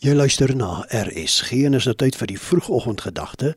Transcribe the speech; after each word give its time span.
Jy 0.00 0.14
luister 0.16 0.48
na 0.56 0.86
RSG 0.88 1.58
en 1.68 1.76
is 1.76 1.84
nou 1.84 1.92
tyd 2.00 2.14
vir 2.16 2.30
die 2.30 2.38
vroegoggendgedagte. 2.40 3.50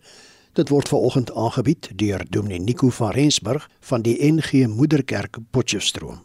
Dit 0.59 0.73
word 0.73 0.89
veraloggend 0.91 1.29
aangebied 1.39 1.87
deur 1.95 2.25
Dominee 2.27 2.59
Nico 2.59 2.89
van 2.91 3.13
Rensburg 3.15 3.69
van 3.87 4.03
die 4.03 4.17
NG 4.27 4.65
Moederkerk 4.67 5.39
Potchefstroom. 5.55 6.19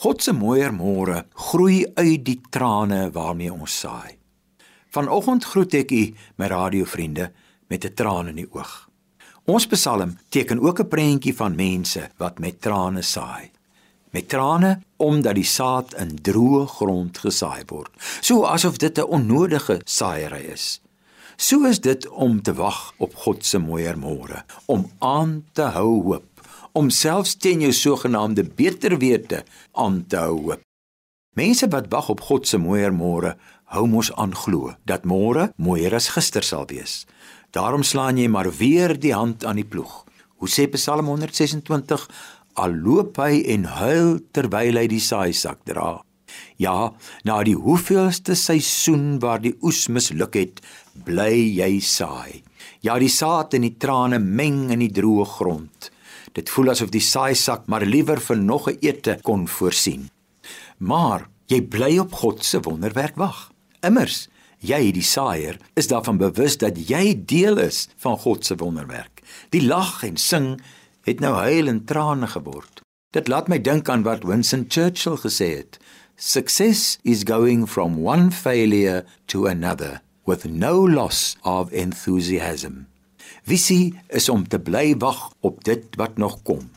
God 0.00 0.24
se 0.24 0.32
mooier 0.32 0.72
môre 0.72 1.26
groei 1.50 1.84
uit 2.00 2.24
die 2.24 2.38
trane 2.48 3.10
waarmee 3.12 3.52
ons 3.52 3.76
saai. 3.84 4.16
Vanoggend 4.96 5.44
groet 5.52 5.76
ek 5.84 5.92
u, 5.92 6.04
my 6.40 6.48
radiovriende, 6.48 7.28
met 7.68 7.84
'n 7.84 7.94
traan 7.94 8.32
in 8.32 8.40
die 8.40 8.48
oog. 8.56 8.88
Ons 9.44 9.66
Psalm 9.66 10.16
teken 10.30 10.64
ook 10.64 10.80
'n 10.80 10.88
prentjie 10.88 11.36
van 11.36 11.54
mense 11.54 12.08
wat 12.16 12.38
met 12.38 12.60
trane 12.60 13.02
saai 13.02 13.52
met 14.14 14.28
trane 14.30 14.78
omdat 14.96 15.34
die 15.34 15.48
saad 15.48 15.94
in 15.98 16.14
droë 16.22 16.64
grond 16.76 17.18
gesaai 17.18 17.66
word. 17.66 17.90
So 18.20 18.46
asof 18.46 18.78
dit 18.78 18.98
'n 18.98 19.10
onnodige 19.16 19.80
saaiery 19.84 20.44
is. 20.54 20.80
So 21.36 21.66
is 21.66 21.80
dit 21.80 22.08
om 22.08 22.42
te 22.42 22.54
wag 22.54 22.92
op 22.96 23.14
God 23.14 23.44
se 23.44 23.58
mooier 23.58 23.98
môre, 23.98 24.44
om 24.66 24.90
aan 24.98 25.44
te 25.52 25.62
hou 25.62 26.02
hoop, 26.02 26.40
om 26.72 26.90
selfs 26.90 27.34
teen 27.34 27.60
jou 27.60 27.72
sogenaamde 27.72 28.44
beter 28.44 28.98
wete 28.98 29.44
aan 29.72 30.04
te 30.06 30.16
hou 30.16 30.40
hoop. 30.42 30.60
Mense 31.34 31.68
wat 31.68 31.86
wag 31.88 32.08
op 32.08 32.20
God 32.20 32.46
se 32.46 32.58
mooier 32.58 32.92
môre, 32.92 33.36
hou 33.64 33.86
mos 33.86 34.12
aan 34.12 34.34
glo 34.34 34.74
dat 34.84 35.04
môre 35.04 35.52
mooier 35.56 35.94
as 35.94 36.08
gister 36.08 36.42
sal 36.42 36.66
wees. 36.66 37.06
Daarom 37.50 37.82
slaan 37.82 38.16
jy 38.16 38.28
maar 38.28 38.50
weer 38.56 39.00
die 39.00 39.14
hand 39.14 39.44
aan 39.44 39.56
die 39.56 39.64
ploeg. 39.66 40.04
Hoe 40.38 40.48
sê 40.48 40.66
Psalm 40.70 41.06
126: 41.06 42.08
al 42.54 42.74
loop 42.84 43.18
hy 43.22 43.42
en 43.54 43.66
huil 43.78 44.18
terwyl 44.34 44.78
hy 44.78 44.86
die 44.90 45.02
saaisak 45.02 45.64
dra. 45.68 45.98
Ja, 46.58 46.94
na 47.26 47.40
die 47.46 47.56
hoeveelste 47.58 48.36
seisoen 48.38 49.18
waar 49.22 49.42
die 49.42 49.54
oes 49.62 49.86
misluk 49.90 50.38
het, 50.38 50.62
bly 51.06 51.32
jy 51.34 51.78
saai. 51.82 52.42
Ja, 52.84 52.98
die 53.00 53.10
saad 53.10 53.54
en 53.56 53.66
die 53.66 53.76
trane 53.80 54.20
meng 54.22 54.68
in 54.74 54.82
die 54.84 54.92
droë 54.92 55.26
grond. 55.36 55.90
Dit 56.34 56.50
voel 56.50 56.72
asof 56.74 56.90
die 56.94 57.02
saaisak 57.02 57.68
maar 57.70 57.86
liewer 57.86 58.20
vir 58.20 58.36
nog 58.36 58.68
'n 58.68 58.78
ete 58.82 59.18
kon 59.22 59.46
voorsien. 59.46 60.10
Maar 60.78 61.28
jy 61.46 61.60
bly 61.62 61.98
op 61.98 62.12
God 62.12 62.44
se 62.44 62.60
wonderwerk 62.60 63.16
wag. 63.16 63.50
Immers, 63.82 64.28
jy 64.60 64.92
die 64.92 65.02
saaier 65.02 65.58
is 65.76 65.86
daarvan 65.86 66.18
bewus 66.18 66.56
dat 66.56 66.76
jy 66.88 67.14
deel 67.26 67.58
is 67.58 67.88
van 67.96 68.18
God 68.18 68.44
se 68.44 68.56
wonderwerk. 68.56 69.22
Die 69.50 69.62
lag 69.62 70.02
en 70.02 70.16
sing 70.16 70.60
het 71.04 71.20
nou 71.20 71.34
huil 71.34 71.68
en 71.68 71.84
trane 71.84 72.26
geword. 72.26 72.80
Dit 73.14 73.28
laat 73.28 73.48
my 73.48 73.60
dink 73.60 73.88
aan 73.88 74.02
wat 74.02 74.24
Winston 74.26 74.64
Churchill 74.68 75.20
gesê 75.22 75.50
het: 75.60 75.78
Success 76.16 76.98
is 77.02 77.22
going 77.26 77.68
from 77.68 78.00
one 78.06 78.30
failure 78.30 79.04
to 79.26 79.46
another 79.46 80.00
with 80.24 80.44
no 80.44 80.88
loss 80.88 81.36
of 81.42 81.70
enthusiasm. 81.70 82.86
Visie 83.44 84.00
is 84.08 84.28
om 84.28 84.48
te 84.48 84.58
bly 84.58 84.94
wag 84.98 85.32
op 85.40 85.64
dit 85.64 85.84
wat 86.00 86.16
nog 86.16 86.42
kom. 86.42 86.70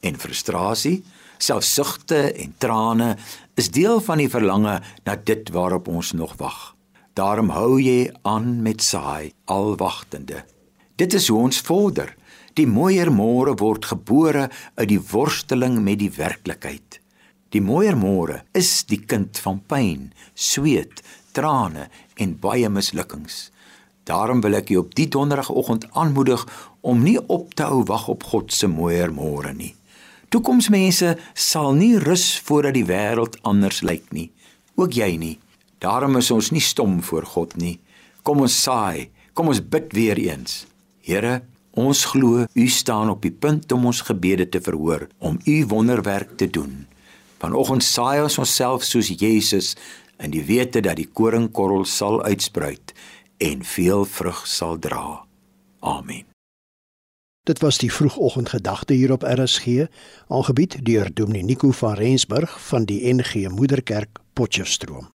En 0.00 0.18
frustrasie, 0.18 1.02
selfsugte 1.38 2.32
en 2.32 2.54
trane 2.58 3.16
is 3.54 3.70
deel 3.70 4.00
van 4.00 4.22
die 4.22 4.30
verlange 4.32 4.80
na 5.04 5.16
dit 5.16 5.50
waarop 5.52 5.88
ons 5.88 6.12
nog 6.12 6.36
wag. 6.40 6.74
Daarom 7.16 7.48
hou 7.52 7.80
jy 7.80 8.12
aan 8.22 8.62
met 8.62 8.82
saai 8.84 9.32
al 9.44 9.76
wagtende. 9.80 10.44
Dit 10.96 11.14
is 11.16 11.28
hoe 11.28 11.40
ons 11.48 11.60
vorder. 11.60 12.14
Die 12.56 12.64
mooier 12.64 13.10
môre 13.12 13.52
word 13.60 13.84
gebore 13.84 14.46
uit 14.80 14.88
die 14.88 15.00
worsteling 15.12 15.82
met 15.84 15.98
die 16.00 16.12
werklikheid. 16.16 17.02
Die 17.52 17.60
mooier 17.60 17.98
môre 18.00 18.38
is 18.56 18.86
die 18.88 19.02
kind 19.04 19.36
van 19.44 19.58
pyn, 19.68 20.06
sweet, 20.32 21.02
trane 21.36 21.90
en 22.16 22.32
baie 22.40 22.70
mislukkings. 22.72 23.50
Daarom 24.08 24.40
wil 24.40 24.56
ek 24.56 24.70
u 24.72 24.78
op 24.80 24.94
die 24.96 25.08
donderdagoggend 25.12 25.84
aanmoedig 25.92 26.46
om 26.80 27.02
nie 27.04 27.18
op 27.20 27.52
te 27.58 27.66
hou 27.68 27.82
wag 27.90 28.06
op 28.08 28.24
God 28.30 28.54
se 28.54 28.70
mooier 28.72 29.12
môre 29.12 29.52
nie. 29.52 29.74
Toekomsmense 30.32 31.12
sal 31.34 31.74
nie 31.76 31.98
rus 32.00 32.24
voordat 32.46 32.78
die 32.78 32.86
wêreld 32.88 33.36
anders 33.44 33.82
lyk 33.84 34.08
nie. 34.16 34.30
Ook 34.80 34.96
jy 34.96 35.10
nie. 35.20 35.34
Daarom 35.84 36.16
is 36.16 36.32
ons 36.32 36.48
nie 36.56 36.64
stom 36.64 37.02
voor 37.04 37.28
God 37.36 37.52
nie. 37.60 37.76
Kom 38.24 38.40
ons 38.40 38.56
saai, 38.64 39.10
kom 39.36 39.52
ons 39.52 39.60
bid 39.60 39.92
weer 39.92 40.16
eens. 40.16 40.64
Here, 41.04 41.42
Ons 41.76 42.06
glo 42.08 42.46
U 42.52 42.68
staan 42.68 43.10
op 43.12 43.20
die 43.22 43.32
punt 43.32 43.72
om 43.72 43.84
ons 43.90 44.00
gebede 44.00 44.48
te 44.48 44.60
verhoor, 44.64 45.08
om 45.18 45.36
U 45.44 45.56
wonderwerk 45.68 46.36
te 46.40 46.48
doen. 46.50 46.86
Vanoggend 47.38 47.84
saai 47.84 48.22
ons 48.22 48.38
onsself 48.40 48.84
soos 48.84 49.10
Jesus 49.12 49.74
in 50.16 50.32
die 50.32 50.44
wete 50.48 50.80
dat 50.80 50.96
die 50.96 51.08
koringkorrel 51.12 51.84
sal 51.84 52.22
uitspruit 52.24 52.94
en 53.44 53.64
veel 53.64 54.06
vrug 54.08 54.40
sal 54.48 54.78
dra. 54.80 55.26
Amen. 55.84 56.24
Dit 57.46 57.60
was 57.60 57.78
die 57.78 57.92
vroegoggendgedagte 57.92 58.96
hier 58.96 59.12
op 59.12 59.22
RSG, 59.22 59.84
aangebied 60.28 60.78
deur 60.82 61.12
Dominee 61.14 61.44
Nico 61.44 61.70
van 61.70 61.94
Rensburg 61.94 62.56
van 62.70 62.88
die 62.88 63.14
NG 63.14 63.48
Moederkerk 63.52 64.18
Potchefstroom. 64.32 65.12